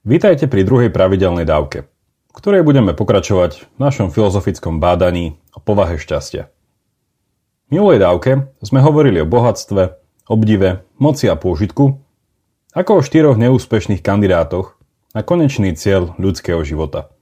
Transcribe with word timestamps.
Vítajte 0.00 0.48
pri 0.48 0.64
druhej 0.64 0.88
pravidelnej 0.88 1.44
dávke, 1.44 1.84
v 1.84 2.32
ktorej 2.32 2.64
budeme 2.64 2.96
pokračovať 2.96 3.68
v 3.68 3.76
našom 3.76 4.08
filozofickom 4.08 4.80
bádaní 4.80 5.36
o 5.52 5.60
povahe 5.60 6.00
šťastia. 6.00 6.48
V 6.48 7.68
minulej 7.68 8.00
dávke 8.00 8.48
sme 8.64 8.80
hovorili 8.80 9.20
o 9.20 9.28
bohatstve, 9.28 10.00
obdive, 10.24 10.88
moci 10.96 11.28
a 11.28 11.36
pôžitku, 11.36 12.00
ako 12.72 12.90
o 12.96 13.04
štyroch 13.04 13.36
neúspešných 13.36 14.00
kandidátoch 14.00 14.80
na 15.12 15.20
konečný 15.20 15.76
cieľ 15.76 16.16
ľudského 16.16 16.64
života. 16.64 17.12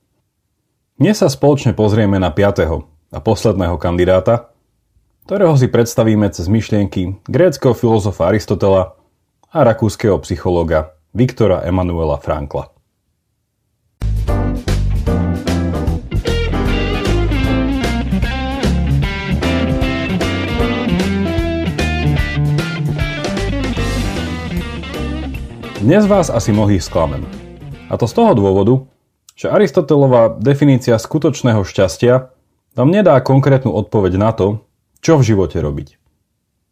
Dnes 1.02 1.18
sa 1.18 1.26
spoločne 1.26 1.74
pozrieme 1.74 2.22
na 2.22 2.30
piatého 2.30 2.86
a 3.10 3.18
posledného 3.18 3.74
kandidáta, 3.82 4.54
ktorého 5.26 5.58
si 5.58 5.66
predstavíme 5.66 6.30
cez 6.30 6.46
myšlienky 6.46 7.26
gréckého 7.26 7.74
filozofa 7.74 8.30
Aristotela 8.30 8.94
a 9.50 9.66
rakúskeho 9.66 10.14
psychológa 10.22 10.94
Viktora 11.18 11.66
Emanuela 11.66 12.14
Frankla. 12.14 12.70
Dnes 25.82 26.06
vás 26.06 26.30
asi 26.30 26.54
mnohých 26.54 26.86
sklamem. 26.86 27.26
A 27.90 27.98
to 27.98 28.06
z 28.06 28.14
toho 28.14 28.38
dôvodu, 28.38 28.86
že 29.34 29.50
Aristotelová 29.50 30.38
definícia 30.38 30.94
skutočného 31.02 31.66
šťastia 31.66 32.30
vám 32.78 32.94
nedá 32.94 33.18
konkrétnu 33.18 33.74
odpoveď 33.74 34.22
na 34.22 34.30
to, 34.30 34.62
čo 35.02 35.18
v 35.18 35.34
živote 35.34 35.58
robiť. 35.58 35.98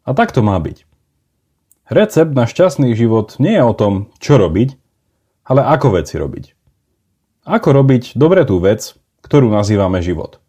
A 0.06 0.14
tak 0.14 0.30
to 0.30 0.38
má 0.46 0.54
byť. 0.62 0.85
Recept 1.86 2.34
na 2.34 2.50
šťastný 2.50 2.98
život 2.98 3.38
nie 3.38 3.54
je 3.54 3.62
o 3.62 3.70
tom, 3.70 4.10
čo 4.18 4.42
robiť, 4.42 4.74
ale 5.46 5.62
ako 5.62 6.02
veci 6.02 6.18
robiť. 6.18 6.44
Ako 7.46 7.70
robiť 7.70 8.18
dobre 8.18 8.42
tú 8.42 8.58
vec, 8.58 8.98
ktorú 9.22 9.46
nazývame 9.46 10.02
život. 10.02 10.42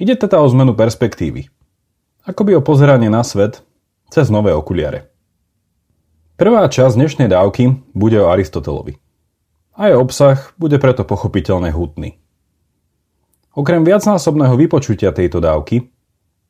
Ide 0.00 0.16
teda 0.16 0.40
o 0.40 0.48
zmenu 0.48 0.72
perspektívy. 0.72 1.52
Akoby 2.24 2.56
o 2.56 2.64
pozeranie 2.64 3.12
na 3.12 3.20
svet 3.28 3.60
cez 4.08 4.32
nové 4.32 4.56
okuliare. 4.56 5.12
Prvá 6.40 6.64
časť 6.64 6.96
dnešnej 6.96 7.28
dávky 7.28 7.92
bude 7.92 8.16
o 8.16 8.32
Aristotelovi. 8.32 8.96
A 9.76 9.92
jej 9.92 9.96
obsah 10.00 10.56
bude 10.56 10.80
preto 10.80 11.04
pochopiteľne 11.04 11.76
hutný. 11.76 12.16
Okrem 13.52 13.84
viacnásobného 13.84 14.56
vypočutia 14.56 15.12
tejto 15.12 15.44
dávky, 15.44 15.92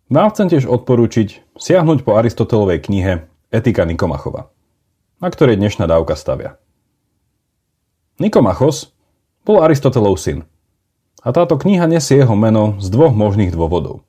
vám 0.07 0.31
chcem 0.31 0.55
tiež 0.55 0.71
odporúčiť 0.71 1.59
siahnuť 1.59 2.07
po 2.07 2.15
Aristotelovej 2.15 2.79
knihe 2.87 3.32
Etika 3.53 3.85
Nikomachova, 3.85 4.49
na 5.21 5.29
ktorej 5.29 5.61
dnešná 5.61 5.85
dávka 5.85 6.17
stavia. 6.17 6.57
Nikomachos 8.17 8.97
bol 9.45 9.61
Aristotelov 9.61 10.17
syn 10.17 10.49
a 11.21 11.37
táto 11.37 11.61
kniha 11.61 11.85
nesie 11.85 12.25
jeho 12.25 12.33
meno 12.33 12.81
z 12.81 12.89
dvoch 12.89 13.13
možných 13.13 13.53
dôvodov. 13.53 14.09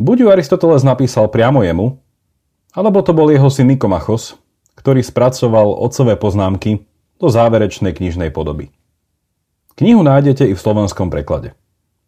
Buď 0.00 0.24
ju 0.24 0.26
Aristoteles 0.32 0.80
napísal 0.88 1.28
priamo 1.28 1.60
jemu, 1.60 2.00
alebo 2.72 3.04
to 3.04 3.12
bol 3.12 3.28
jeho 3.28 3.52
syn 3.52 3.76
Nikomachos, 3.76 4.40
ktorý 4.72 5.04
spracoval 5.04 5.76
otcové 5.76 6.16
poznámky 6.16 6.88
do 7.20 7.28
záverečnej 7.28 7.92
knižnej 7.92 8.32
podoby. 8.32 8.72
Knihu 9.76 10.00
nájdete 10.00 10.48
i 10.48 10.56
v 10.56 10.64
slovenskom 10.64 11.12
preklade. 11.12 11.52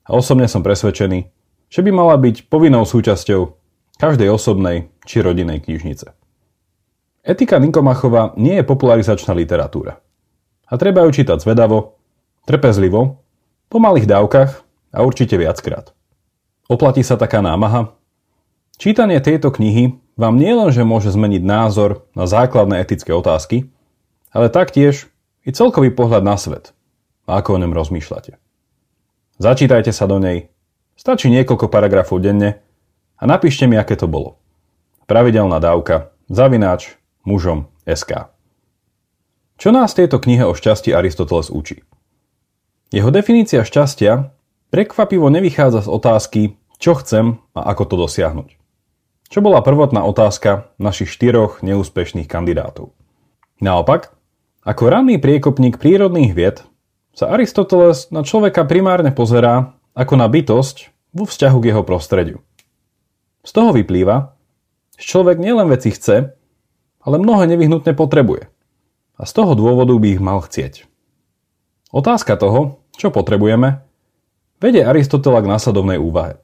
A 0.08 0.16
osobne 0.16 0.48
som 0.48 0.64
presvedčený, 0.64 1.28
že 1.68 1.80
by 1.84 1.92
mala 1.92 2.16
byť 2.16 2.48
povinnou 2.48 2.88
súčasťou 2.88 3.52
každej 4.00 4.32
osobnej 4.32 4.88
či 5.04 5.20
rodinej 5.20 5.60
knižnice. 5.60 6.21
Etika 7.22 7.62
Nikomachova 7.62 8.34
nie 8.34 8.58
je 8.58 8.66
popularizačná 8.66 9.30
literatúra. 9.30 10.02
A 10.66 10.74
treba 10.74 11.06
ju 11.06 11.14
čítať 11.14 11.38
zvedavo, 11.38 12.02
trpezlivo, 12.50 13.22
po 13.70 13.78
malých 13.78 14.10
dávkach 14.10 14.50
a 14.90 14.98
určite 15.06 15.38
viackrát. 15.38 15.94
Oplatí 16.66 17.06
sa 17.06 17.14
taká 17.14 17.38
námaha? 17.38 17.94
Čítanie 18.74 19.22
tejto 19.22 19.54
knihy 19.54 20.02
vám 20.18 20.34
nielenže 20.34 20.82
môže 20.82 21.14
zmeniť 21.14 21.46
názor 21.46 22.10
na 22.18 22.26
základné 22.26 22.82
etické 22.82 23.14
otázky, 23.14 23.70
ale 24.34 24.50
taktiež 24.50 25.06
i 25.46 25.54
celkový 25.54 25.94
pohľad 25.94 26.26
na 26.26 26.34
svet 26.34 26.74
a 27.30 27.38
ako 27.38 27.54
o 27.54 27.60
ňom 27.62 27.70
rozmýšľate. 27.70 28.34
Začítajte 29.38 29.94
sa 29.94 30.10
do 30.10 30.18
nej, 30.18 30.50
stačí 30.98 31.30
niekoľko 31.30 31.70
paragrafov 31.70 32.18
denne 32.18 32.58
a 33.14 33.22
napíšte 33.30 33.70
mi, 33.70 33.78
aké 33.78 33.94
to 33.94 34.10
bolo. 34.10 34.42
Pravidelná 35.06 35.62
dávka, 35.62 36.10
zavináč, 36.26 36.98
mužom 37.22 37.70
SK. 37.86 38.32
Čo 39.62 39.70
nás 39.70 39.94
v 39.94 40.04
tejto 40.04 40.18
knihe 40.18 40.42
o 40.42 40.56
šťastí 40.56 40.90
Aristoteles 40.90 41.52
učí? 41.52 41.86
Jeho 42.90 43.08
definícia 43.08 43.62
šťastia 43.62 44.34
prekvapivo 44.74 45.30
nevychádza 45.30 45.86
z 45.86 45.88
otázky, 45.88 46.42
čo 46.82 46.98
chcem 46.98 47.38
a 47.54 47.70
ako 47.70 47.82
to 47.86 47.94
dosiahnuť. 47.94 48.48
Čo 49.32 49.38
bola 49.40 49.64
prvotná 49.64 50.04
otázka 50.04 50.68
našich 50.76 51.08
štyroch 51.08 51.64
neúspešných 51.64 52.28
kandidátov. 52.28 52.92
Naopak, 53.62 54.12
ako 54.66 54.82
ranný 54.90 55.16
priekopník 55.22 55.78
prírodných 55.78 56.34
vied 56.34 56.66
sa 57.14 57.30
Aristoteles 57.32 58.10
na 58.10 58.26
človeka 58.26 58.66
primárne 58.66 59.14
pozerá 59.14 59.78
ako 59.94 60.14
na 60.18 60.26
bytosť 60.26 60.90
vo 61.12 61.24
vzťahu 61.28 61.58
k 61.60 61.68
jeho 61.70 61.82
prostrediu. 61.86 62.38
Z 63.46 63.50
toho 63.56 63.70
vyplýva, 63.70 64.34
že 64.96 65.04
človek 65.06 65.38
nielen 65.40 65.68
veci 65.68 65.92
chce, 65.92 66.34
ale 67.02 67.18
mnohé 67.18 67.50
nevyhnutne 67.50 67.92
potrebuje. 67.94 68.48
A 69.18 69.22
z 69.28 69.32
toho 69.34 69.52
dôvodu 69.54 69.94
by 69.94 70.08
ich 70.18 70.22
mal 70.22 70.42
chcieť. 70.42 70.86
Otázka 71.92 72.40
toho, 72.40 72.80
čo 72.96 73.12
potrebujeme, 73.12 73.84
vedie 74.62 74.80
Aristotela 74.80 75.44
k 75.44 75.50
následovnej 75.50 76.00
úvahe. 76.00 76.40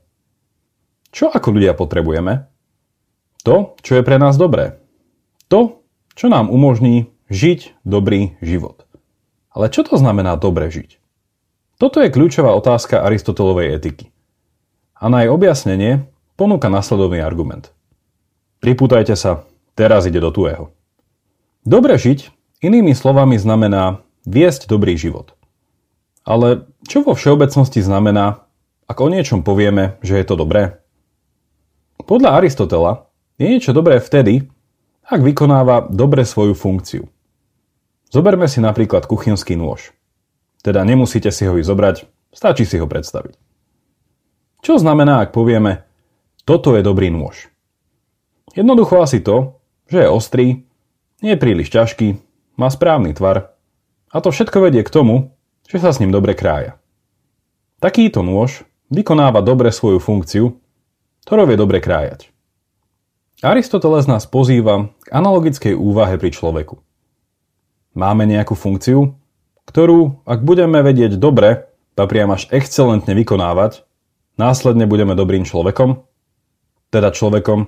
Čo 1.09 1.33
ako 1.33 1.57
ľudia 1.57 1.73
potrebujeme? 1.73 2.51
To, 3.47 3.79
čo 3.81 3.97
je 3.97 4.03
pre 4.05 4.21
nás 4.21 4.37
dobré. 4.37 4.77
To, 5.49 5.81
čo 6.13 6.29
nám 6.29 6.53
umožní 6.53 7.09
žiť 7.33 7.81
dobrý 7.87 8.37
život. 8.45 8.85
Ale 9.49 9.73
čo 9.73 9.89
to 9.89 9.97
znamená 9.97 10.37
dobre 10.37 10.69
žiť? 10.69 11.01
Toto 11.81 12.05
je 12.05 12.13
kľúčová 12.13 12.53
otázka 12.53 13.01
Aristotelovej 13.07 13.73
etiky. 13.73 14.13
A 14.99 15.09
na 15.09 15.25
jej 15.25 15.31
objasnenie 15.33 16.11
ponúka 16.35 16.69
nasledovný 16.69 17.23
argument. 17.23 17.71
Pripútajte 18.59 19.15
sa, 19.15 19.48
Teraz 19.79 20.11
ide 20.11 20.19
do 20.19 20.35
tuého. 20.35 20.75
Dobre 21.63 21.95
žiť, 21.95 22.35
inými 22.67 22.99
slovami, 22.99 23.39
znamená 23.39 24.03
viesť 24.27 24.67
dobrý 24.67 24.99
život. 24.99 25.39
Ale 26.27 26.67
čo 26.91 27.07
vo 27.07 27.15
všeobecnosti 27.15 27.79
znamená, 27.79 28.43
ak 28.91 28.99
o 28.99 29.07
niečom 29.07 29.47
povieme, 29.47 30.03
že 30.03 30.19
je 30.19 30.27
to 30.27 30.35
dobré? 30.35 30.83
Podľa 32.03 32.43
Aristotela 32.43 33.07
je 33.39 33.55
niečo 33.55 33.71
dobré 33.71 34.03
vtedy, 34.03 34.51
ak 35.07 35.23
vykonáva 35.23 35.87
dobre 35.87 36.27
svoju 36.27 36.59
funkciu. 36.59 37.07
Zoberme 38.11 38.51
si 38.51 38.59
napríklad 38.59 39.07
kuchynský 39.07 39.55
nôž. 39.55 39.95
Teda 40.59 40.83
nemusíte 40.83 41.31
si 41.31 41.47
ho 41.47 41.55
i 41.55 41.63
zobrať, 41.63 42.03
stačí 42.35 42.67
si 42.67 42.83
ho 42.83 42.91
predstaviť. 42.91 43.39
Čo 44.59 44.83
znamená, 44.83 45.23
ak 45.23 45.31
povieme, 45.31 45.87
toto 46.43 46.75
je 46.75 46.83
dobrý 46.83 47.15
nôž? 47.15 47.47
Jednoducho 48.59 48.99
asi 48.99 49.23
to, 49.23 49.58
že 49.89 50.05
je 50.05 50.09
ostrý, 50.09 50.47
nie 51.25 51.35
je 51.35 51.43
príliš 51.43 51.73
ťažký, 51.73 52.21
má 52.61 52.69
správny 52.69 53.17
tvar 53.17 53.57
a 54.13 54.17
to 54.21 54.31
všetko 54.31 54.69
vedie 54.69 54.85
k 54.85 54.93
tomu, 54.93 55.35
že 55.69 55.83
sa 55.83 55.93
s 55.93 56.01
ním 56.01 56.13
dobre 56.15 56.33
krája. 56.37 56.81
Takýto 57.81 58.25
nôž 58.25 58.65
vykonáva 58.93 59.45
dobre 59.45 59.73
svoju 59.73 60.01
funkciu, 60.01 60.57
ktorou 61.25 61.49
je 61.49 61.59
dobre 61.61 61.79
krájať. 61.81 62.33
Aristoteles 63.39 64.11
nás 64.11 64.27
pozýva 64.27 64.91
k 65.05 65.09
analogickej 65.15 65.77
úvahe 65.77 66.19
pri 66.19 66.35
človeku. 66.35 66.83
Máme 67.95 68.27
nejakú 68.27 68.59
funkciu, 68.59 69.15
ktorú, 69.69 70.25
ak 70.27 70.43
budeme 70.43 70.83
vedieť 70.83 71.21
dobre, 71.21 71.69
a 71.99 72.07
priam 72.07 72.31
až 72.31 72.47
excelentne 72.55 73.11
vykonávať, 73.11 73.83
následne 74.39 74.87
budeme 74.87 75.19
dobrým 75.19 75.43
človekom, 75.43 76.07
teda 76.95 77.11
človekom, 77.11 77.67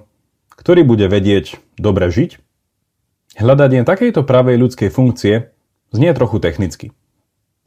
ktorý 0.61 0.85
bude 0.85 1.09
vedieť 1.09 1.57
dobre 1.81 2.13
žiť? 2.13 2.37
Hľadanie 3.41 3.89
takejto 3.89 4.29
pravej 4.29 4.61
ľudskej 4.61 4.93
funkcie 4.93 5.57
znie 5.89 6.13
trochu 6.13 6.37
technicky. 6.37 6.93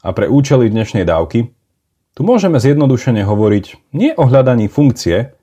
A 0.05 0.13
pre 0.13 0.29
účely 0.29 0.69
dnešnej 0.69 1.01
dávky 1.01 1.49
tu 2.13 2.21
môžeme 2.21 2.61
zjednodušene 2.61 3.25
hovoriť 3.25 3.97
nie 3.97 4.13
o 4.13 4.29
hľadaní 4.29 4.69
funkcie, 4.69 5.33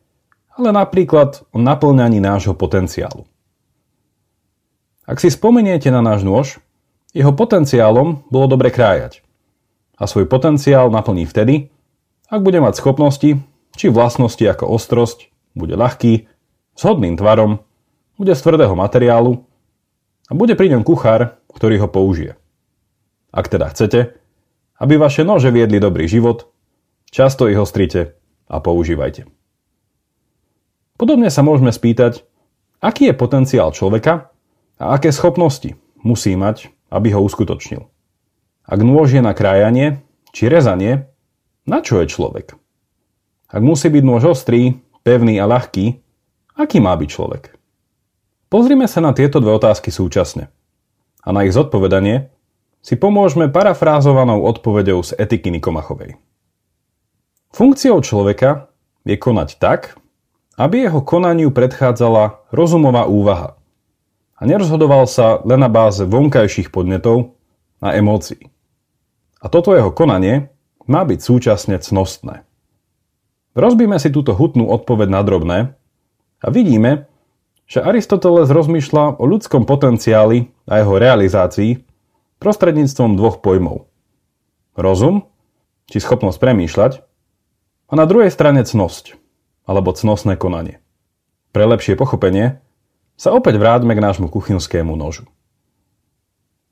ale 0.54 0.68
napríklad 0.70 1.42
o 1.50 1.58
naplňaní 1.58 2.22
nášho 2.22 2.54
potenciálu. 2.54 3.26
Ak 5.02 5.18
si 5.18 5.26
spomeniete 5.26 5.90
na 5.90 5.98
náš 6.06 6.22
nôž, 6.22 6.62
jeho 7.10 7.34
potenciálom 7.34 8.22
bolo 8.30 8.46
dobre 8.46 8.70
krájať. 8.70 9.26
A 9.98 10.06
svoj 10.06 10.30
potenciál 10.30 10.86
naplní 10.94 11.26
vtedy, 11.26 11.74
ak 12.30 12.46
bude 12.46 12.62
mať 12.62 12.78
schopnosti 12.78 13.42
či 13.74 13.86
vlastnosti 13.90 14.46
ako 14.46 14.70
ostrosť, 14.70 15.34
bude 15.58 15.74
ľahký, 15.74 16.29
s 16.80 16.88
hodným 16.88 17.20
tvarom, 17.20 17.60
bude 18.16 18.32
z 18.32 18.40
tvrdého 18.40 18.72
materiálu 18.72 19.44
a 20.28 20.32
bude 20.32 20.56
pri 20.56 20.72
ňom 20.72 20.80
kuchár, 20.80 21.36
ktorý 21.52 21.84
ho 21.84 21.88
použije. 21.92 22.40
ak 23.30 23.52
teda 23.52 23.68
chcete, 23.68 24.16
aby 24.80 24.96
vaše 24.96 25.22
nože 25.22 25.52
viedli 25.52 25.76
dobrý 25.76 26.08
život, 26.08 26.48
často 27.12 27.52
ich 27.52 27.60
ostrite 27.60 28.16
a 28.48 28.64
používajte. 28.64 29.28
Podobne 30.96 31.28
sa 31.28 31.44
môžeme 31.44 31.68
spýtať, 31.68 32.24
aký 32.80 33.12
je 33.12 33.14
potenciál 33.14 33.76
človeka 33.76 34.32
a 34.80 34.96
aké 34.96 35.12
schopnosti 35.12 35.76
musí 36.00 36.32
mať, 36.32 36.72
aby 36.88 37.12
ho 37.12 37.20
uskutočnil. 37.20 37.84
Ak 38.64 38.80
nôž 38.80 39.14
je 39.14 39.22
na 39.22 39.36
krájanie 39.36 40.00
či 40.32 40.48
rezanie, 40.48 41.12
na 41.68 41.84
čo 41.84 42.00
je 42.00 42.08
človek? 42.08 42.56
Ak 43.52 43.60
musí 43.60 43.92
byť 43.92 44.02
nôž 44.02 44.32
ostrý, 44.32 44.80
pevný 45.04 45.36
a 45.38 45.46
ľahký, 45.46 46.09
aký 46.60 46.78
má 46.78 46.92
byť 46.92 47.08
človek? 47.08 47.42
Pozrime 48.52 48.84
sa 48.90 49.00
na 49.00 49.16
tieto 49.16 49.40
dve 49.40 49.56
otázky 49.56 49.88
súčasne. 49.88 50.52
A 51.24 51.28
na 51.32 51.46
ich 51.46 51.54
zodpovedanie 51.54 52.28
si 52.80 52.96
pomôžeme 52.96 53.52
parafrázovanou 53.52 54.44
odpovedou 54.44 55.04
z 55.04 55.16
etiky 55.20 55.52
Nikomachovej. 55.52 56.16
Funkciou 57.52 58.00
človeka 58.00 58.72
je 59.04 59.16
konať 59.16 59.60
tak, 59.60 59.96
aby 60.60 60.84
jeho 60.88 61.00
konaniu 61.00 61.48
predchádzala 61.52 62.52
rozumová 62.52 63.08
úvaha 63.08 63.56
a 64.36 64.42
nerozhodoval 64.48 65.04
sa 65.04 65.40
len 65.44 65.60
na 65.60 65.68
báze 65.68 66.04
vonkajších 66.04 66.72
podnetov 66.72 67.36
a 67.80 67.96
emócií. 67.96 68.48
A 69.40 69.48
toto 69.48 69.72
jeho 69.72 69.92
konanie 69.92 70.52
má 70.84 71.04
byť 71.04 71.20
súčasne 71.20 71.76
cnostné. 71.80 72.44
Rozbíme 73.56 73.96
si 74.00 74.12
túto 74.12 74.36
hutnú 74.36 74.68
odpoveď 74.68 75.08
na 75.12 75.20
drobné 75.24 75.58
a 76.40 76.48
vidíme, 76.48 77.06
že 77.70 77.84
Aristoteles 77.84 78.50
rozmýšľa 78.50 79.22
o 79.22 79.24
ľudskom 79.30 79.62
potenciáli 79.62 80.50
a 80.66 80.82
jeho 80.82 80.98
realizácii 80.98 81.86
prostredníctvom 82.42 83.14
dvoch 83.14 83.38
pojmov. 83.38 83.86
Rozum, 84.74 85.28
či 85.86 86.02
schopnosť 86.02 86.40
premýšľať, 86.42 86.92
a 87.90 87.92
na 87.98 88.06
druhej 88.06 88.30
strane 88.30 88.62
cnosť, 88.62 89.18
alebo 89.66 89.94
cnostné 89.94 90.34
konanie. 90.34 90.82
Pre 91.50 91.62
lepšie 91.66 91.98
pochopenie 91.98 92.62
sa 93.14 93.34
opäť 93.34 93.58
vráťme 93.58 93.92
k 93.94 94.02
nášmu 94.02 94.30
kuchynskému 94.30 94.94
nožu. 94.94 95.26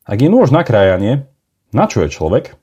Ak 0.09 0.19
je 0.19 0.31
nôž 0.32 0.55
na 0.55 0.65
krajanie, 0.65 1.29
na 1.75 1.85
čo 1.85 2.00
je 2.00 2.09
človek? 2.09 2.56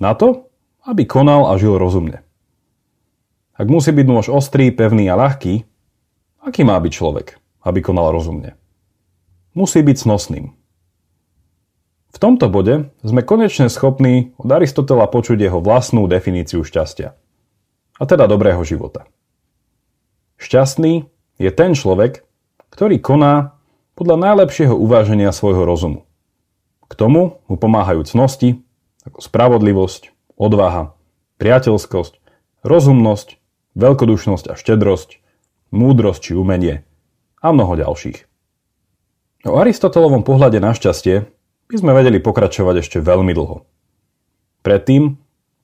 Na 0.00 0.16
to, 0.16 0.48
aby 0.88 1.04
konal 1.04 1.52
a 1.52 1.60
žil 1.60 1.76
rozumne. 1.76 2.24
Ak 3.52 3.68
musí 3.68 3.92
byť 3.92 4.06
nôž 4.08 4.26
ostrý, 4.32 4.72
pevný 4.72 5.12
a 5.12 5.18
ľahký, 5.20 5.68
Aký 6.40 6.64
má 6.64 6.80
byť 6.80 6.92
človek, 6.92 7.36
aby 7.68 7.84
konal 7.84 8.16
rozumne? 8.16 8.56
Musí 9.52 9.84
byť 9.84 9.96
snosným. 10.00 10.56
V 12.10 12.18
tomto 12.18 12.48
bode 12.48 12.90
sme 13.04 13.20
konečne 13.20 13.68
schopní 13.68 14.32
od 14.40 14.48
Aristotela 14.48 15.04
počuť 15.04 15.36
jeho 15.36 15.60
vlastnú 15.60 16.08
definíciu 16.08 16.64
šťastia. 16.64 17.12
A 18.00 18.02
teda 18.08 18.24
dobrého 18.24 18.64
života. 18.64 19.04
Šťastný 20.40 21.12
je 21.36 21.50
ten 21.52 21.76
človek, 21.76 22.24
ktorý 22.72 22.96
koná 23.04 23.60
podľa 23.92 24.32
najlepšieho 24.32 24.72
uváženia 24.72 25.36
svojho 25.36 25.68
rozumu. 25.68 26.08
K 26.88 26.92
tomu 26.96 27.36
mu 27.46 27.56
pomáhajú 27.60 28.00
cnosti, 28.08 28.64
ako 29.04 29.20
spravodlivosť, 29.20 30.16
odvaha, 30.40 30.96
priateľskosť, 31.36 32.16
rozumnosť, 32.64 33.36
veľkodušnosť 33.76 34.44
a 34.48 34.54
štedrosť, 34.56 35.20
múdrosť 35.70 36.20
či 36.20 36.32
umenie 36.34 36.86
a 37.40 37.54
mnoho 37.54 37.78
ďalších. 37.78 38.26
O 39.48 39.56
Aristotelovom 39.56 40.20
pohľade 40.20 40.60
na 40.60 40.76
šťastie 40.76 41.24
by 41.70 41.76
sme 41.78 41.96
vedeli 41.96 42.20
pokračovať 42.20 42.84
ešte 42.84 42.98
veľmi 43.00 43.32
dlho. 43.32 43.64
Predtým, 44.60 45.16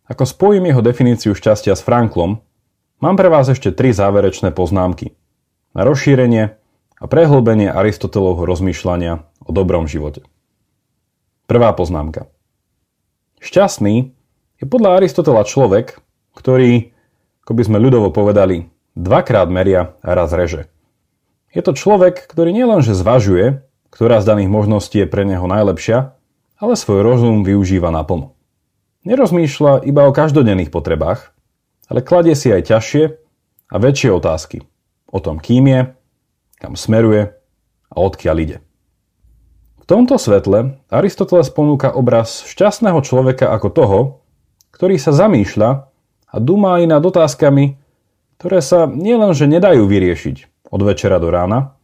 ako 0.08 0.24
spojím 0.24 0.72
jeho 0.72 0.80
definíciu 0.80 1.36
šťastia 1.36 1.76
s 1.76 1.84
Franklom, 1.84 2.40
mám 3.02 3.20
pre 3.20 3.28
vás 3.28 3.50
ešte 3.50 3.74
tri 3.74 3.92
záverečné 3.92 4.54
poznámky 4.56 5.12
na 5.76 5.84
rozšírenie 5.84 6.56
a 6.96 7.04
prehlbenie 7.04 7.68
Aristotelovho 7.68 8.48
rozmýšľania 8.48 9.20
o 9.44 9.50
dobrom 9.52 9.84
živote. 9.84 10.24
Prvá 11.44 11.76
poznámka. 11.76 12.30
Šťastný 13.44 14.16
je 14.56 14.64
podľa 14.64 14.96
Aristotela 15.02 15.44
človek, 15.44 16.00
ktorý, 16.32 16.96
ako 17.44 17.52
by 17.52 17.62
sme 17.68 17.78
ľudovo 17.82 18.08
povedali, 18.08 18.72
dvakrát 18.96 19.46
meria 19.52 19.94
a 20.00 20.16
raz 20.16 20.32
reže. 20.32 20.72
Je 21.52 21.60
to 21.60 21.76
človek, 21.76 22.24
ktorý 22.24 22.50
nielenže 22.50 22.96
zvažuje, 22.96 23.62
ktorá 23.92 24.20
z 24.20 24.28
daných 24.32 24.50
možností 24.50 25.04
je 25.04 25.08
pre 25.08 25.22
neho 25.28 25.44
najlepšia, 25.44 26.16
ale 26.56 26.74
svoj 26.74 27.04
rozum 27.04 27.44
využíva 27.44 27.92
naplno. 27.92 28.32
Nerozmýšľa 29.06 29.86
iba 29.86 30.08
o 30.08 30.16
každodenných 30.16 30.74
potrebách, 30.74 31.30
ale 31.86 32.02
kladie 32.02 32.34
si 32.34 32.50
aj 32.50 32.72
ťažšie 32.72 33.04
a 33.70 33.76
väčšie 33.78 34.10
otázky 34.10 34.66
o 35.06 35.18
tom, 35.22 35.38
kým 35.38 35.64
je, 35.70 35.80
kam 36.58 36.74
smeruje 36.74 37.30
a 37.88 37.96
odkiaľ 37.96 38.36
ide. 38.42 38.58
V 39.80 39.84
tomto 39.86 40.18
svetle 40.18 40.82
Aristoteles 40.90 41.46
ponúka 41.54 41.94
obraz 41.94 42.42
šťastného 42.50 42.98
človeka 43.06 43.54
ako 43.54 43.68
toho, 43.70 43.98
ktorý 44.74 44.98
sa 44.98 45.14
zamýšľa 45.14 45.70
a 46.26 46.36
dúma 46.42 46.82
aj 46.82 46.84
nad 46.90 47.02
otázkami, 47.06 47.78
ktoré 48.36 48.60
sa 48.60 48.84
nielenže 48.84 49.48
nedajú 49.48 49.88
vyriešiť 49.88 50.68
od 50.68 50.80
večera 50.84 51.16
do 51.16 51.32
rána, 51.32 51.76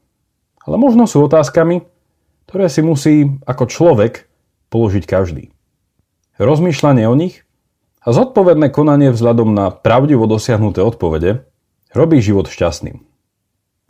ale 0.62 0.76
možno 0.78 1.08
sú 1.08 1.24
otázkami, 1.24 1.82
ktoré 2.46 2.68
si 2.68 2.84
musí 2.84 3.14
ako 3.48 3.64
človek 3.66 4.28
položiť 4.68 5.04
každý. 5.08 5.52
Rozmýšľanie 6.36 7.08
o 7.08 7.14
nich 7.16 7.44
a 8.02 8.12
zodpovedné 8.12 8.72
konanie 8.72 9.14
vzhľadom 9.14 9.52
na 9.52 9.70
pravdivo 9.70 10.26
dosiahnuté 10.26 10.82
odpovede 10.82 11.46
robí 11.92 12.18
život 12.24 12.48
šťastným. 12.48 13.04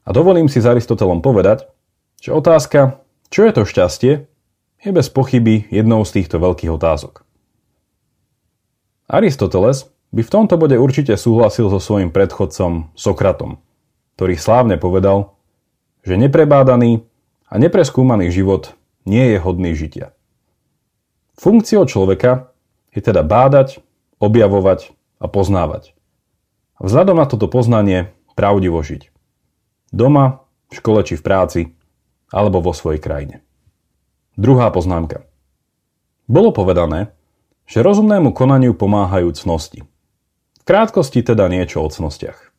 A 0.03 0.09
dovolím 0.11 0.51
si 0.51 0.59
s 0.59 0.67
Aristotelom 0.67 1.23
povedať, 1.23 1.71
že 2.19 2.35
otázka, 2.35 3.03
čo 3.31 3.47
je 3.47 3.53
to 3.55 3.63
šťastie, 3.63 4.13
je 4.83 4.91
bez 4.91 5.07
pochyby 5.15 5.71
jednou 5.71 6.03
z 6.03 6.21
týchto 6.21 6.43
veľkých 6.43 6.75
otázok. 6.75 7.23
Aristoteles 9.07 9.92
by 10.13 10.21
v 10.21 10.33
tomto 10.33 10.61
bode 10.61 10.77
určite 10.77 11.17
súhlasil 11.17 11.73
so 11.73 11.81
svojím 11.81 12.13
predchodcom 12.13 12.93
Sokratom, 12.93 13.65
ktorý 14.21 14.37
slávne 14.37 14.77
povedal, 14.77 15.33
že 16.05 16.21
neprebádaný 16.21 17.09
a 17.49 17.57
nepreskúmaný 17.57 18.29
život 18.29 18.77
nie 19.09 19.33
je 19.33 19.39
hodný 19.41 19.73
žitia. 19.73 20.13
Funkciou 21.41 21.89
človeka 21.89 22.53
je 22.93 23.01
teda 23.01 23.25
bádať, 23.25 23.81
objavovať 24.21 24.93
a 25.17 25.27
poznávať. 25.33 25.97
A 26.77 26.87
vzhľadom 26.87 27.17
na 27.17 27.25
toto 27.25 27.49
poznanie 27.49 28.13
pravdivo 28.37 28.85
žiť. 28.85 29.09
Doma, 29.97 30.45
v 30.69 30.73
škole 30.77 31.01
či 31.09 31.17
v 31.17 31.25
práci, 31.25 31.61
alebo 32.29 32.61
vo 32.61 32.77
svojej 32.77 33.01
krajine. 33.01 33.41
Druhá 34.37 34.69
poznámka. 34.73 35.25
Bolo 36.29 36.53
povedané, 36.53 37.13
že 37.65 37.85
rozumnému 37.85 38.37
konaniu 38.37 38.77
pomáhajú 38.77 39.33
cnosti– 39.33 39.85
v 40.63 40.71
krátkosti 40.71 41.27
teda 41.27 41.51
niečo 41.51 41.83
o 41.83 41.91
cnostiach. 41.91 42.55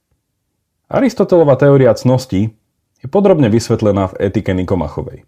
Aristotelova 0.91 1.55
teória 1.55 1.95
cností 1.95 2.51
je 2.99 3.07
podrobne 3.07 3.47
vysvetlená 3.47 4.11
v 4.11 4.27
etike 4.27 4.51
Nikomachovej. 4.51 5.23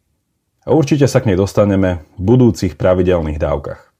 A 0.67 0.75
určite 0.75 1.08
sa 1.08 1.24
k 1.24 1.32
nej 1.32 1.39
dostaneme 1.39 2.03
v 2.20 2.36
budúcich 2.36 2.75
pravidelných 2.75 3.39
dávkach. 3.39 3.96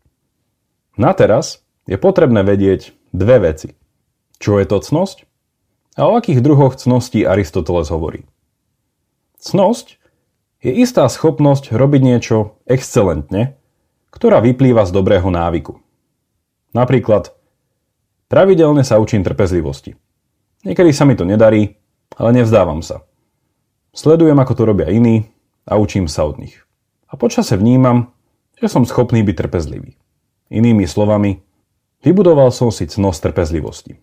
Na 1.00 1.16
teraz 1.16 1.64
je 1.88 1.96
potrebné 1.96 2.44
vedieť 2.44 2.92
dve 3.16 3.48
veci. 3.48 3.80
Čo 4.44 4.60
je 4.60 4.68
to 4.68 4.84
cnosť? 4.84 5.24
A 5.96 6.12
o 6.12 6.20
akých 6.20 6.44
druhoch 6.44 6.76
cností 6.76 7.24
Aristoteles 7.24 7.88
hovorí? 7.88 8.28
Cnosť 9.40 9.96
je 10.60 10.72
istá 10.84 11.08
schopnosť 11.08 11.72
robiť 11.72 12.02
niečo 12.04 12.60
excelentne, 12.68 13.56
ktorá 14.12 14.44
vyplýva 14.44 14.84
z 14.84 14.92
dobrého 14.92 15.32
návyku. 15.32 15.80
Napríklad 16.76 17.35
Pravidelne 18.26 18.82
sa 18.82 18.98
učím 18.98 19.22
trpezlivosti. 19.22 19.94
Niekedy 20.66 20.90
sa 20.90 21.06
mi 21.06 21.14
to 21.14 21.30
nedarí, 21.30 21.78
ale 22.18 22.42
nevzdávam 22.42 22.82
sa. 22.82 23.06
Sledujem, 23.94 24.36
ako 24.42 24.54
to 24.58 24.64
robia 24.66 24.90
iní 24.90 25.30
a 25.70 25.78
učím 25.78 26.10
sa 26.10 26.26
od 26.26 26.42
nich. 26.42 26.58
A 27.06 27.22
počase 27.22 27.54
vnímam, 27.54 28.12
že 28.58 28.66
som 28.66 28.82
schopný 28.82 29.22
byť 29.22 29.36
trpezlivý. 29.46 29.94
Inými 30.50 30.90
slovami, 30.90 31.46
vybudoval 32.02 32.50
som 32.50 32.74
si 32.74 32.90
cnosť 32.90 33.30
trpezlivosti. 33.30 34.02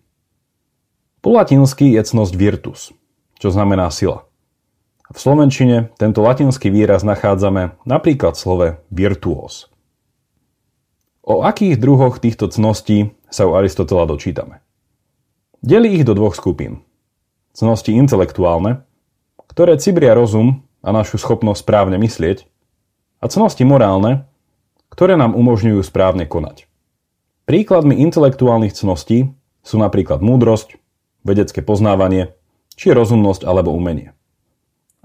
Po 1.19 1.35
latinsky 1.35 1.91
je 1.95 2.03
cnosť 2.03 2.33
virtus, 2.35 2.95
čo 3.39 3.51
znamená 3.51 3.91
sila. 3.91 4.23
V 5.11 5.17
slovenčine 5.19 5.91
tento 5.99 6.23
latinský 6.23 6.71
výraz 6.71 7.03
nachádzame 7.03 7.75
napríklad 7.83 8.39
v 8.39 8.41
slove 8.41 8.67
virtuos. 8.87 9.72
O 11.23 11.39
akých 11.47 11.79
druhoch 11.79 12.19
týchto 12.19 12.51
cností 12.51 13.15
sa 13.31 13.47
u 13.47 13.55
Aristotela 13.55 14.03
dočítame. 14.03 14.59
Delí 15.63 15.95
ich 15.95 16.03
do 16.03 16.11
dvoch 16.11 16.35
skupín. 16.35 16.83
Cnosti 17.55 17.95
intelektuálne, 17.95 18.83
ktoré 19.47 19.79
cibria 19.79 20.11
rozum 20.19 20.67
a 20.83 20.91
našu 20.91 21.15
schopnosť 21.15 21.63
správne 21.63 21.95
myslieť, 21.95 22.43
a 23.23 23.31
cnosti 23.31 23.63
morálne, 23.63 24.27
ktoré 24.91 25.15
nám 25.15 25.31
umožňujú 25.39 25.79
správne 25.87 26.27
konať. 26.27 26.67
Príkladmi 27.47 28.03
intelektuálnych 28.03 28.75
cností 28.75 29.31
sú 29.63 29.79
napríklad 29.79 30.19
múdrosť, 30.19 30.75
vedecké 31.23 31.63
poznávanie, 31.63 32.35
či 32.75 32.91
rozumnosť 32.91 33.47
alebo 33.47 33.71
umenie. 33.71 34.11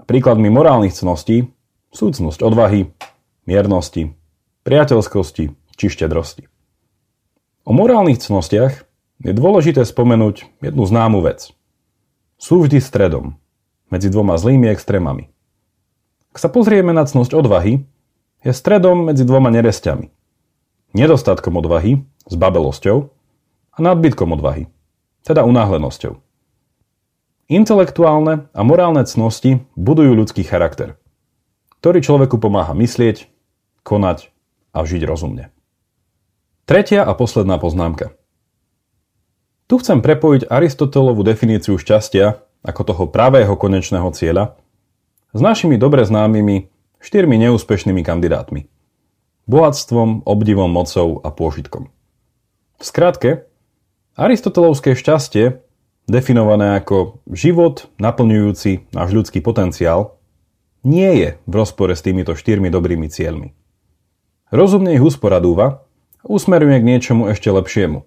Príkladmi 0.03 0.51
morálnych 0.51 0.91
cností 0.91 1.47
sú 1.95 2.11
cnosť 2.11 2.43
odvahy, 2.43 2.91
miernosti, 3.47 4.11
priateľskosti 4.67 5.55
či 5.79 5.87
štedrosti. 5.87 6.51
O 7.63 7.71
morálnych 7.71 8.19
cnostiach 8.19 8.83
je 9.23 9.31
dôležité 9.31 9.87
spomenúť 9.87 10.51
jednu 10.59 10.83
známu 10.83 11.23
vec. 11.23 11.55
Sú 12.35 12.59
vždy 12.59 12.83
stredom, 12.83 13.39
medzi 13.87 14.11
dvoma 14.11 14.35
zlými 14.35 14.67
extrémami. 14.69 15.31
Ak 16.29 16.37
sa 16.37 16.51
pozrieme 16.51 16.91
na 16.91 17.07
cnosť 17.07 17.31
odvahy, 17.33 17.87
je 18.45 18.51
stredom 18.51 19.07
medzi 19.11 19.27
dvoma 19.27 19.51
neresťami. 19.51 20.11
Nedostatkom 20.95 21.59
odvahy, 21.59 22.03
zbabelosťou 22.29 22.97
a 23.75 23.77
nadbytkom 23.79 24.35
odvahy, 24.35 24.71
teda 25.25 25.43
unáhlenosťou. 25.43 26.17
Intelektuálne 27.49 28.45
a 28.53 28.61
morálne 28.61 29.01
cnosti 29.03 29.65
budujú 29.73 30.13
ľudský 30.13 30.45
charakter, 30.45 31.01
ktorý 31.81 31.99
človeku 32.05 32.37
pomáha 32.37 32.77
myslieť, 32.77 33.25
konať 33.81 34.29
a 34.69 34.85
žiť 34.85 35.01
rozumne. 35.09 35.49
Tretia 36.69 37.01
a 37.01 37.17
posledná 37.17 37.57
poznámka. 37.57 38.13
Tu 39.65 39.81
chcem 39.81 40.05
prepojiť 40.05 40.53
Aristotelovú 40.53 41.25
definíciu 41.25 41.81
šťastia 41.81 42.45
ako 42.61 42.81
toho 42.85 43.03
pravého 43.09 43.57
konečného 43.57 44.05
cieľa 44.13 44.53
s 45.33 45.41
našimi 45.41 45.81
dobre 45.81 46.05
známymi 46.05 46.69
štyrmi 47.01 47.41
neúspešnými 47.41 48.05
kandidátmi. 48.05 48.69
Bohatstvom, 49.49 50.29
obdivom, 50.29 50.69
mocou 50.69 51.17
a 51.25 51.33
pôžitkom. 51.33 51.89
V 52.77 52.83
skratke, 52.85 53.49
Aristotelovské 54.13 54.93
šťastie, 54.93 55.65
definované 56.05 56.77
ako 56.77 57.25
život 57.33 57.89
naplňujúci 57.97 58.93
náš 58.93 59.09
ľudský 59.17 59.41
potenciál, 59.41 60.21
nie 60.85 61.17
je 61.17 61.29
v 61.49 61.53
rozpore 61.57 61.97
s 61.97 62.05
týmito 62.05 62.37
štyrmi 62.37 62.69
dobrými 62.69 63.09
cieľmi. 63.09 63.57
Rozumne 64.53 64.93
ich 64.93 65.01
usporadúva 65.01 65.65
a 65.65 65.88
usmeruje 66.27 66.79
k 66.79 66.87
niečomu 66.87 67.31
ešte 67.31 67.51
lepšiemu. 67.51 68.03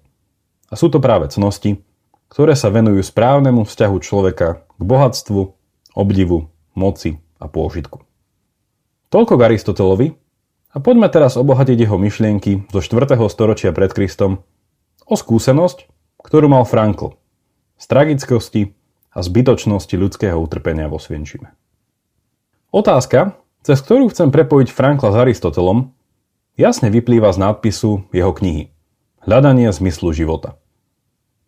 A 0.69 0.75
sú 0.75 0.89
to 0.89 1.01
práve 1.01 1.29
cnosti, 1.29 1.85
ktoré 2.33 2.57
sa 2.57 2.73
venujú 2.73 3.05
správnemu 3.05 3.69
vzťahu 3.69 3.97
človeka 4.01 4.65
k 4.65 4.83
bohatstvu, 4.83 5.53
obdivu, 5.93 6.49
moci 6.73 7.21
a 7.37 7.49
pôžitku. 7.49 8.01
Toľko 9.13 9.33
k 9.37 9.45
Aristotelovi 9.53 10.09
a 10.73 10.77
poďme 10.81 11.13
teraz 11.13 11.37
obohatiť 11.37 11.85
jeho 11.85 12.01
myšlienky 12.01 12.65
zo 12.73 12.81
4. 12.81 13.21
storočia 13.29 13.77
pred 13.77 13.93
Kristom 13.93 14.41
o 15.05 15.15
skúsenosť, 15.15 15.85
ktorú 16.25 16.49
mal 16.49 16.65
Frankl 16.65 17.21
z 17.77 17.85
tragickosti 17.85 18.73
a 19.13 19.21
zbytočnosti 19.21 19.93
ľudského 19.93 20.41
utrpenia 20.41 20.89
vo 20.89 20.97
Svienčime. 20.97 21.53
Otázka, 22.73 23.37
cez 23.61 23.85
ktorú 23.85 24.09
chcem 24.09 24.33
prepojiť 24.33 24.73
Frankla 24.73 25.13
s 25.13 25.17
Aristotelom, 25.21 25.93
jasne 26.57 26.93
vyplýva 26.93 27.33
z 27.33 27.39
nadpisu 27.41 28.09
jeho 28.13 28.33
knihy 28.33 28.73
Hľadanie 29.23 29.71
zmyslu 29.71 30.11
života. 30.11 30.59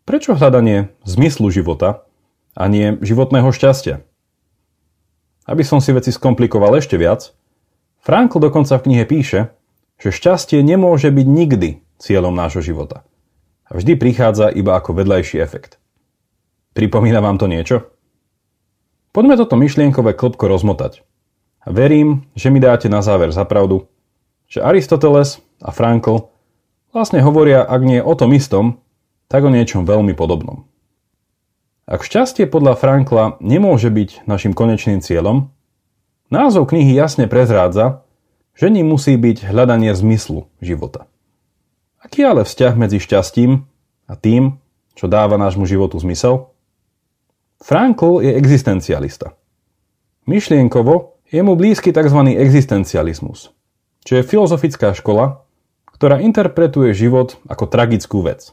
Prečo 0.06 0.38
hľadanie 0.38 0.94
zmyslu 1.02 1.50
života 1.50 2.06
a 2.54 2.70
nie 2.70 2.94
životného 3.02 3.50
šťastia? 3.50 4.06
Aby 5.42 5.66
som 5.66 5.82
si 5.82 5.90
veci 5.90 6.14
skomplikoval 6.14 6.78
ešte 6.78 6.94
viac, 6.94 7.34
Frankl 8.04 8.38
dokonca 8.38 8.78
v 8.78 8.84
knihe 8.84 9.04
píše, 9.08 9.50
že 9.98 10.14
šťastie 10.14 10.60
nemôže 10.62 11.10
byť 11.10 11.26
nikdy 11.26 11.70
cieľom 11.98 12.36
nášho 12.36 12.60
života. 12.60 13.02
A 13.64 13.80
vždy 13.80 13.96
prichádza 13.96 14.52
iba 14.52 14.76
ako 14.76 14.94
vedľajší 14.94 15.40
efekt. 15.40 15.82
Pripomína 16.76 17.24
vám 17.24 17.40
to 17.40 17.48
niečo? 17.48 17.90
Poďme 19.10 19.40
toto 19.40 19.56
myšlienkové 19.56 20.14
klopko 20.14 20.46
rozmotať. 20.46 21.00
Verím, 21.64 22.28
že 22.36 22.52
mi 22.52 22.60
dáte 22.60 22.92
na 22.92 23.00
záver 23.00 23.32
zapravdu, 23.32 23.88
že 24.54 24.62
Aristoteles 24.62 25.42
a 25.58 25.74
Frankl 25.74 26.30
vlastne 26.94 27.18
hovoria, 27.26 27.66
ak 27.66 27.82
nie 27.82 27.98
o 27.98 28.14
tom 28.14 28.30
istom, 28.30 28.78
tak 29.26 29.42
o 29.42 29.50
niečom 29.50 29.82
veľmi 29.82 30.14
podobnom. 30.14 30.70
Ak 31.90 32.06
šťastie 32.06 32.46
podľa 32.46 32.78
Frankla 32.78 33.24
nemôže 33.42 33.90
byť 33.90 34.30
našim 34.30 34.54
konečným 34.54 35.02
cieľom, 35.02 35.50
názov 36.30 36.70
knihy 36.70 36.94
jasne 36.94 37.26
prezrádza, 37.26 38.06
že 38.54 38.70
ním 38.70 38.94
musí 38.94 39.18
byť 39.18 39.50
hľadanie 39.50 39.90
zmyslu 39.90 40.46
života. 40.62 41.10
Aký 41.98 42.22
ale 42.22 42.46
vzťah 42.46 42.78
medzi 42.78 43.02
šťastím 43.02 43.66
a 44.06 44.14
tým, 44.14 44.62
čo 44.94 45.10
dáva 45.10 45.34
nášmu 45.34 45.66
životu 45.66 45.98
zmysel? 45.98 46.54
Frankl 47.58 48.22
je 48.22 48.30
existencialista. 48.38 49.34
Myšlienkovo 50.30 51.18
je 51.26 51.42
mu 51.42 51.58
blízky 51.58 51.90
tzv. 51.90 52.38
existencializmus, 52.38 53.50
čo 54.04 54.20
je 54.20 54.28
filozofická 54.28 54.92
škola, 54.92 55.44
ktorá 55.96 56.20
interpretuje 56.20 56.92
život 56.92 57.40
ako 57.48 57.64
tragickú 57.66 58.20
vec. 58.20 58.52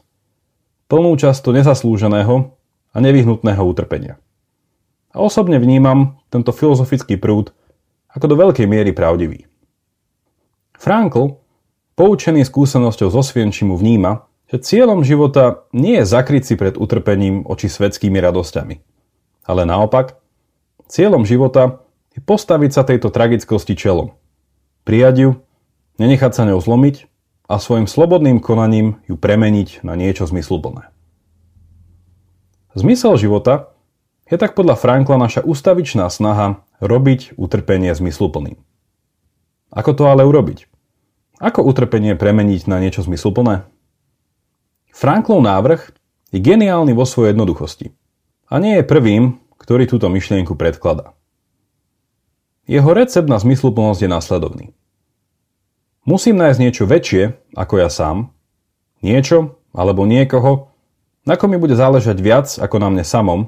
Plnú 0.88 1.12
často 1.20 1.52
nezaslúženého 1.52 2.56
a 2.92 2.96
nevyhnutného 3.00 3.60
utrpenia. 3.60 4.16
A 5.12 5.20
osobne 5.20 5.60
vnímam 5.60 6.20
tento 6.32 6.56
filozofický 6.56 7.20
prúd 7.20 7.52
ako 8.12 8.26
do 8.32 8.36
veľkej 8.36 8.64
miery 8.68 8.92
pravdivý. 8.96 9.44
Frankl, 10.76 11.40
poučený 11.96 12.44
skúsenosťou 12.48 13.08
zo 13.12 13.22
Svienčimu, 13.24 13.76
vníma, 13.76 14.24
že 14.52 14.60
cieľom 14.60 15.00
života 15.00 15.64
nie 15.72 16.00
je 16.00 16.08
zakryť 16.08 16.42
si 16.44 16.54
pred 16.60 16.76
utrpením 16.76 17.44
oči 17.48 17.72
svetskými 17.72 18.20
radosťami. 18.20 18.76
Ale 19.48 19.64
naopak, 19.64 20.20
cieľom 20.92 21.24
života 21.24 21.80
je 22.12 22.20
postaviť 22.20 22.70
sa 22.72 22.82
tejto 22.84 23.08
tragickosti 23.08 23.72
čelom. 23.72 24.12
Prijať 24.82 25.16
ju, 25.18 25.30
nenechať 26.02 26.32
sa 26.34 26.42
ňou 26.48 26.58
zlomiť 26.58 27.06
a 27.46 27.62
svojim 27.62 27.86
slobodným 27.86 28.42
konaním 28.42 28.98
ju 29.06 29.14
premeniť 29.14 29.86
na 29.86 29.94
niečo 29.94 30.26
zmysluplné. 30.26 30.90
Zmysel 32.72 33.20
života 33.20 33.70
je 34.26 34.40
tak 34.40 34.56
podľa 34.56 34.80
Frankla 34.80 35.20
naša 35.20 35.44
ustavičná 35.44 36.08
snaha 36.08 36.64
robiť 36.80 37.36
utrpenie 37.36 37.92
zmysluplným. 37.92 38.56
Ako 39.70 39.92
to 39.92 40.08
ale 40.08 40.24
urobiť? 40.24 40.66
Ako 41.38 41.62
utrpenie 41.62 42.16
premeniť 42.16 42.66
na 42.66 42.80
niečo 42.80 43.04
zmysluplné? 43.04 43.68
Franklov 44.92 45.44
návrh 45.44 45.94
je 46.32 46.38
geniálny 46.40 46.96
vo 46.96 47.04
svojej 47.04 47.36
jednoduchosti 47.36 47.92
a 48.48 48.58
nie 48.58 48.80
je 48.80 48.88
prvým, 48.88 49.38
ktorý 49.60 49.86
túto 49.86 50.10
myšlienku 50.10 50.56
predkladá. 50.56 51.14
Jeho 52.66 52.90
recept 52.94 53.26
na 53.26 53.42
zmysluplnosť 53.42 54.00
je 54.06 54.10
následovný. 54.10 54.66
Musím 56.06 56.38
nájsť 56.38 56.58
niečo 56.62 56.84
väčšie 56.86 57.22
ako 57.58 57.74
ja 57.78 57.90
sám, 57.90 58.30
niečo 59.02 59.58
alebo 59.74 60.06
niekoho, 60.06 60.70
na 61.22 61.38
kom 61.38 61.54
mi 61.54 61.58
bude 61.58 61.78
záležať 61.78 62.18
viac 62.18 62.46
ako 62.58 62.76
na 62.82 62.90
mne 62.90 63.04
samom, 63.06 63.40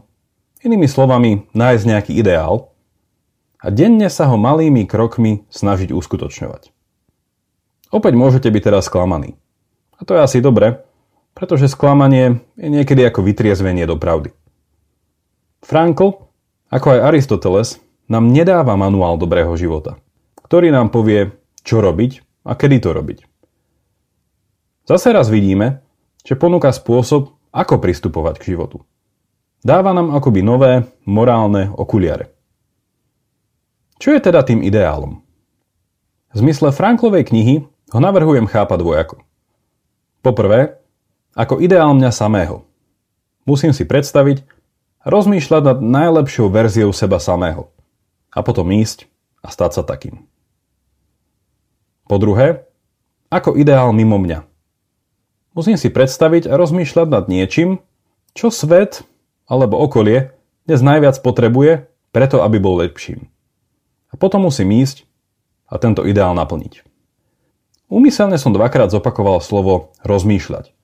inými 0.63 0.87
slovami 0.87 1.51
nájsť 1.51 1.85
nejaký 1.85 2.13
ideál 2.15 2.71
a 3.59 3.71
denne 3.71 4.07
sa 4.07 4.31
ho 4.31 4.39
malými 4.39 4.87
krokmi 4.87 5.47
snažiť 5.51 5.91
uskutočňovať. 5.91 6.71
Opäť 7.95 8.13
môžete 8.19 8.51
byť 8.51 8.63
teraz 8.63 8.91
sklamaní. 8.91 9.39
A 9.95 10.03
to 10.03 10.19
je 10.19 10.25
asi 10.27 10.39
dobre, 10.43 10.83
pretože 11.35 11.71
sklamanie 11.71 12.43
je 12.59 12.67
niekedy 12.71 13.03
ako 13.07 13.23
vytriezvenie 13.27 13.87
do 13.87 13.99
pravdy. 13.99 14.35
Frankl, 15.63 16.31
ako 16.71 16.87
aj 16.95 17.05
Aristoteles, 17.15 17.69
nám 18.09 18.31
nedáva 18.31 18.77
manuál 18.77 19.17
dobrého 19.17 19.53
života, 19.57 19.97
ktorý 20.45 20.71
nám 20.71 20.93
povie, 20.93 21.33
čo 21.65 21.81
robiť 21.81 22.21
a 22.45 22.53
kedy 22.53 22.77
to 22.85 22.91
robiť. 22.93 23.19
Zase 24.85 25.17
raz 25.17 25.33
vidíme, 25.33 25.81
že 26.25 26.37
ponúka 26.37 26.69
spôsob, 26.69 27.33
ako 27.55 27.75
pristupovať 27.81 28.43
k 28.43 28.57
životu. 28.57 28.83
Dáva 29.65 29.97
nám 29.97 30.13
akoby 30.13 30.45
nové, 30.45 30.85
morálne 31.09 31.73
okuliare. 31.73 32.35
Čo 33.97 34.13
je 34.13 34.21
teda 34.21 34.45
tým 34.45 34.61
ideálom? 34.61 35.25
V 36.35 36.37
zmysle 36.43 36.75
Franklovej 36.75 37.31
knihy 37.31 37.65
ho 37.65 37.99
navrhujem 38.03 38.45
chápať 38.45 38.79
dvojako. 38.83 39.17
Poprvé, 40.21 40.83
ako 41.33 41.63
ideál 41.63 41.95
mňa 41.95 42.11
samého. 42.11 42.67
Musím 43.49 43.71
si 43.71 43.87
predstaviť 43.87 44.45
rozmýšľať 45.05 45.63
nad 45.63 45.79
najlepšou 45.79 46.49
verziou 46.49 46.91
seba 46.91 47.21
samého. 47.21 47.74
A 48.35 48.43
potom 48.43 48.67
ísť 48.75 49.07
a 49.41 49.49
stať 49.55 49.81
sa 49.81 49.83
takým. 49.87 50.27
Po 52.05 52.21
druhé, 52.21 52.67
ako 53.33 53.57
ideál 53.57 53.95
mimo 53.95 54.21
mňa. 54.21 54.45
Musím 55.55 55.79
si 55.79 55.89
predstaviť 55.89 56.51
a 56.51 56.59
rozmýšľať 56.59 57.07
nad 57.09 57.25
niečím, 57.31 57.79
čo 58.35 58.51
svet 58.51 59.07
alebo 59.47 59.79
okolie 59.79 60.35
dnes 60.67 60.81
najviac 60.83 61.23
potrebuje, 61.23 61.87
preto 62.11 62.43
aby 62.43 62.59
bol 62.59 62.83
lepším. 62.83 63.31
A 64.11 64.19
potom 64.19 64.47
musím 64.47 64.75
ísť 64.75 65.07
a 65.71 65.79
tento 65.79 66.03
ideál 66.03 66.35
naplniť. 66.35 66.83
Úmyselne 67.93 68.41
som 68.41 68.51
dvakrát 68.51 68.91
zopakoval 68.91 69.39
slovo 69.45 69.95
rozmýšľať. 70.03 70.75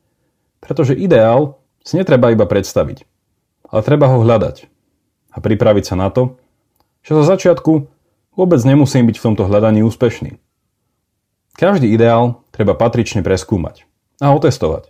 Pretože 0.61 0.95
ideál 0.95 1.59
si 1.81 1.97
netreba 1.97 2.31
iba 2.31 2.45
predstaviť, 2.45 3.09
ale 3.73 3.81
treba 3.81 4.13
ho 4.13 4.21
hľadať 4.21 4.69
a 5.33 5.37
pripraviť 5.41 5.85
sa 5.89 5.97
na 5.97 6.13
to, 6.13 6.37
že 7.01 7.17
zo 7.17 7.25
začiatku 7.25 7.73
vôbec 8.37 8.61
nemusím 8.65 9.09
byť 9.09 9.17
v 9.19 9.25
tomto 9.31 9.45
hľadaní 9.49 9.85
úspešný. 9.85 10.37
Každý 11.57 11.93
ideál 11.93 12.41
treba 12.55 12.73
patrične 12.73 13.21
preskúmať 13.21 13.85
a 14.23 14.33
otestovať, 14.33 14.89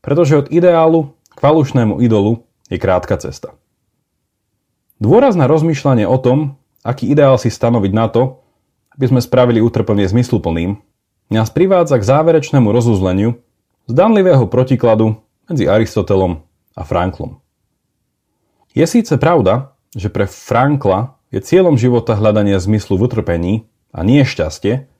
pretože 0.00 0.38
od 0.38 0.46
ideálu 0.48 1.12
k 1.34 1.38
falošnému 1.40 2.00
idolu 2.00 2.44
je 2.72 2.78
krátka 2.80 3.20
cesta. 3.20 3.52
Dôraz 5.00 5.36
na 5.36 5.48
rozmýšľanie 5.48 6.04
o 6.04 6.16
tom, 6.20 6.60
aký 6.84 7.08
ideál 7.08 7.40
si 7.40 7.48
stanoviť 7.48 7.92
na 7.92 8.06
to, 8.08 8.40
aby 8.96 9.08
sme 9.08 9.20
spravili 9.20 9.60
utrpenie 9.64 10.04
zmysluplným, 10.04 10.76
nás 11.30 11.48
privádza 11.48 11.96
k 11.96 12.04
záverečnému 12.04 12.68
rozuzleniu 12.68 13.38
zdanlivého 13.86 14.44
protikladu 14.50 15.16
medzi 15.46 15.64
Aristotelom 15.66 16.42
a 16.74 16.82
Franklom. 16.82 17.38
Je 18.74 18.86
síce 18.86 19.14
pravda, 19.18 19.74
že 19.94 20.10
pre 20.10 20.26
Frankla 20.26 21.19
je 21.30 21.38
cieľom 21.38 21.78
života 21.78 22.18
hľadanie 22.18 22.58
zmyslu 22.58 22.98
v 22.98 23.06
utrpení 23.06 23.54
a 23.94 24.02
nie 24.02 24.26
šťastie, 24.26 24.90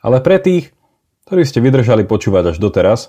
ale 0.00 0.18
pre 0.24 0.40
tých, 0.40 0.72
ktorí 1.28 1.44
ste 1.44 1.60
vydržali 1.60 2.08
počúvať 2.08 2.52
až 2.52 2.58
doteraz, 2.60 3.00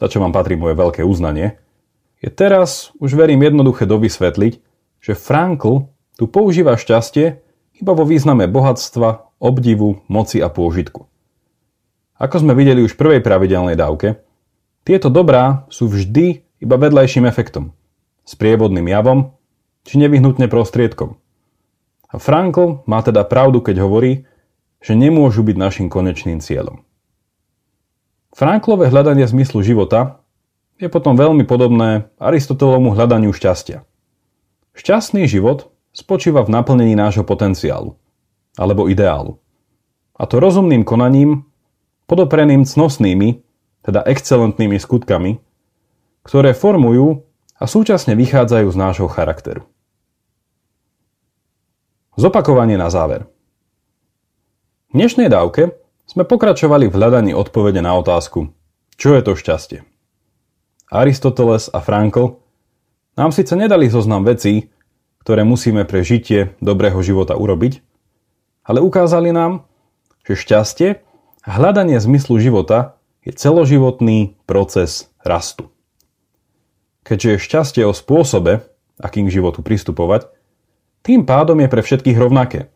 za 0.00 0.06
čo 0.08 0.20
vám 0.24 0.32
patrí 0.32 0.56
moje 0.56 0.76
veľké 0.76 1.04
uznanie, 1.04 1.60
je 2.20 2.28
teraz 2.32 2.92
už 3.00 3.16
verím 3.16 3.44
jednoduché 3.44 3.84
dovysvetliť, 3.84 4.52
že 5.00 5.12
Frankl 5.16 5.88
tu 6.16 6.24
používa 6.28 6.76
šťastie 6.76 7.40
iba 7.80 7.92
vo 7.96 8.04
význame 8.04 8.44
bohatstva, 8.44 9.40
obdivu, 9.40 10.04
moci 10.08 10.40
a 10.40 10.52
pôžitku. 10.52 11.08
Ako 12.20 12.36
sme 12.44 12.52
videli 12.52 12.84
už 12.84 12.96
v 12.96 13.00
prvej 13.00 13.20
pravidelnej 13.24 13.76
dávke, 13.76 14.20
tieto 14.84 15.08
dobrá 15.08 15.68
sú 15.72 15.88
vždy 15.88 16.44
iba 16.60 16.76
vedľajším 16.76 17.24
efektom, 17.24 17.72
sprievodným 18.28 18.88
javom 18.88 19.32
či 19.84 19.96
nevyhnutne 19.96 20.48
prostriedkom. 20.48 21.19
A 22.10 22.18
Frankl 22.18 22.82
má 22.90 23.00
teda 23.06 23.22
pravdu, 23.22 23.62
keď 23.62 23.86
hovorí, 23.86 24.26
že 24.82 24.98
nemôžu 24.98 25.46
byť 25.46 25.56
našim 25.56 25.86
konečným 25.86 26.42
cieľom. 26.42 26.82
Franklové 28.34 28.90
hľadanie 28.90 29.26
zmyslu 29.26 29.62
života 29.62 30.22
je 30.80 30.88
potom 30.88 31.14
veľmi 31.14 31.44
podobné 31.44 32.08
Aristotelovmu 32.18 32.96
hľadaniu 32.96 33.30
šťastia. 33.30 33.84
Šťastný 34.74 35.28
život 35.28 35.70
spočíva 35.92 36.46
v 36.46 36.54
naplnení 36.54 36.94
nášho 36.96 37.26
potenciálu 37.26 37.98
alebo 38.56 38.88
ideálu. 38.90 39.38
A 40.16 40.26
to 40.26 40.40
rozumným 40.40 40.86
konaním 40.86 41.50
podopreným 42.10 42.66
cnosnými, 42.66 43.46
teda 43.86 44.02
excelentnými 44.02 44.82
skutkami, 44.82 45.38
ktoré 46.26 46.52
formujú 46.58 47.22
a 47.60 47.64
súčasne 47.70 48.18
vychádzajú 48.18 48.66
z 48.66 48.76
nášho 48.76 49.06
charakteru. 49.06 49.62
Zopakovanie 52.20 52.76
na 52.76 52.92
záver. 52.92 53.24
V 54.92 55.00
dnešnej 55.00 55.32
dávke 55.32 55.72
sme 56.04 56.28
pokračovali 56.28 56.92
v 56.92 56.96
hľadaní 57.00 57.32
odpovede 57.32 57.80
na 57.80 57.96
otázku, 57.96 58.52
čo 59.00 59.16
je 59.16 59.24
to 59.24 59.32
šťastie. 59.32 59.88
Aristoteles 60.92 61.72
a 61.72 61.80
Frankl 61.80 62.44
nám 63.16 63.32
síce 63.32 63.56
nedali 63.56 63.88
zoznam 63.88 64.28
vecí, 64.28 64.68
ktoré 65.24 65.48
musíme 65.48 65.88
pre 65.88 66.04
žitie 66.04 66.52
dobrého 66.60 67.00
života 67.00 67.40
urobiť, 67.40 67.80
ale 68.68 68.84
ukázali 68.84 69.32
nám, 69.32 69.64
že 70.28 70.36
šťastie 70.36 71.00
Hľadanie 71.48 71.96
zmyslu 71.96 72.36
života 72.36 73.00
je 73.24 73.32
celoživotný 73.32 74.36
proces 74.44 75.08
rastu. 75.24 75.72
Keďže 77.00 77.28
je 77.32 77.44
šťastie 77.48 77.82
o 77.88 77.96
spôsobe, 77.96 78.68
akým 79.00 79.32
k 79.32 79.40
životu 79.40 79.64
pristupovať, 79.64 80.28
tým 81.00 81.24
pádom 81.24 81.56
je 81.60 81.68
pre 81.68 81.80
všetkých 81.80 82.18
rovnaké. 82.18 82.68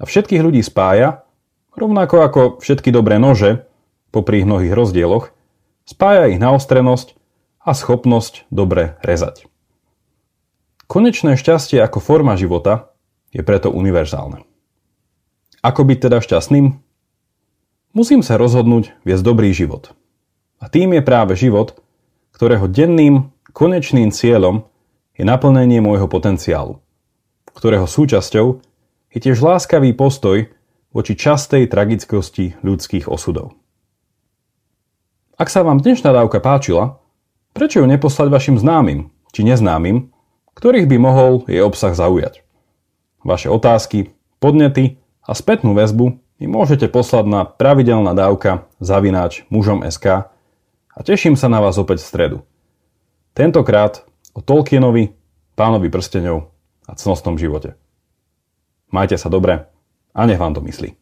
A 0.00 0.06
všetkých 0.06 0.40
ľudí 0.40 0.62
spája, 0.64 1.26
rovnako 1.74 2.16
ako 2.24 2.40
všetky 2.62 2.94
dobré 2.94 3.20
nože, 3.20 3.66
popri 4.10 4.42
mnohých 4.42 4.74
rozdieloch, 4.74 5.34
spája 5.86 6.30
ich 6.30 6.38
naostrenosť 6.38 7.14
a 7.60 7.76
schopnosť 7.76 8.48
dobre 8.48 8.96
rezať. 9.04 9.50
Konečné 10.90 11.38
šťastie 11.38 11.78
ako 11.78 12.02
forma 12.02 12.34
života 12.34 12.90
je 13.30 13.46
preto 13.46 13.70
univerzálne. 13.70 14.42
Ako 15.62 15.86
byť 15.86 15.98
teda 16.08 16.18
šťastným? 16.18 16.66
Musím 17.94 18.22
sa 18.26 18.40
rozhodnúť 18.40 18.96
viesť 19.06 19.22
dobrý 19.22 19.54
život. 19.54 19.94
A 20.58 20.66
tým 20.66 20.94
je 20.94 21.02
práve 21.02 21.38
život, 21.38 21.78
ktorého 22.34 22.66
denným, 22.66 23.30
konečným 23.52 24.10
cieľom 24.10 24.66
je 25.14 25.22
naplnenie 25.26 25.78
môjho 25.84 26.08
potenciálu, 26.08 26.80
ktorého 27.54 27.86
súčasťou 27.86 28.46
je 29.10 29.18
tiež 29.18 29.38
láskavý 29.42 29.90
postoj 29.94 30.46
voči 30.90 31.14
častej 31.14 31.70
tragickosti 31.70 32.58
ľudských 32.62 33.06
osudov. 33.06 33.54
Ak 35.40 35.48
sa 35.48 35.64
vám 35.64 35.80
dnešná 35.80 36.12
dávka 36.12 36.42
páčila, 36.42 37.00
prečo 37.56 37.80
ju 37.80 37.86
neposlať 37.88 38.28
vašim 38.28 38.56
známym 38.60 39.08
či 39.32 39.46
neznámym, 39.46 40.12
ktorých 40.52 40.90
by 40.90 40.96
mohol 41.00 41.32
jej 41.48 41.62
obsah 41.64 41.94
zaujať? 41.96 42.44
Vaše 43.24 43.48
otázky, 43.48 44.12
podnety 44.36 45.00
a 45.24 45.32
spätnú 45.32 45.72
väzbu 45.72 46.20
mi 46.40 46.46
môžete 46.48 46.88
poslať 46.88 47.24
na 47.28 47.40
pravidelná 47.44 48.12
dávka 48.16 48.68
zavináč 48.80 49.44
mužom.sk 49.52 50.28
a 50.90 51.00
teším 51.00 51.36
sa 51.36 51.48
na 51.48 51.60
vás 51.64 51.76
opäť 51.80 52.04
v 52.04 52.08
stredu. 52.08 52.38
Tentokrát 53.32 54.04
o 54.34 54.40
Tolkienovi, 54.44 55.14
pánovi 55.54 55.88
prsteňov 55.88 56.59
a 56.90 56.98
cnostnom 56.98 57.38
živote. 57.38 57.78
Majte 58.90 59.14
sa 59.14 59.30
dobre 59.30 59.70
a 60.10 60.20
nech 60.26 60.42
vám 60.42 60.58
to 60.58 60.60
myslí. 60.66 60.99